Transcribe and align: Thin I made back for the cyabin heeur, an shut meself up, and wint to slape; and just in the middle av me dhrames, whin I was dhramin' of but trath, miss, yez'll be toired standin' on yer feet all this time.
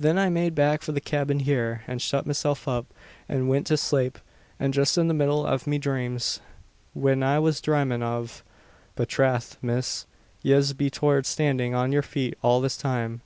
Thin 0.00 0.16
I 0.16 0.30
made 0.30 0.54
back 0.54 0.80
for 0.80 0.92
the 0.92 1.00
cyabin 1.04 1.40
heeur, 1.40 1.82
an 1.86 1.98
shut 1.98 2.24
meself 2.24 2.66
up, 2.66 2.86
and 3.28 3.50
wint 3.50 3.66
to 3.66 3.76
slape; 3.76 4.18
and 4.58 4.72
just 4.72 4.96
in 4.96 5.08
the 5.08 5.12
middle 5.12 5.44
av 5.46 5.66
me 5.66 5.78
dhrames, 5.78 6.40
whin 6.94 7.22
I 7.22 7.38
was 7.38 7.60
dhramin' 7.60 8.02
of 8.02 8.42
but 8.96 9.10
trath, 9.10 9.58
miss, 9.60 10.06
yez'll 10.42 10.74
be 10.74 10.88
toired 10.88 11.26
standin' 11.26 11.74
on 11.74 11.92
yer 11.92 12.00
feet 12.00 12.32
all 12.40 12.62
this 12.62 12.78
time. 12.78 13.20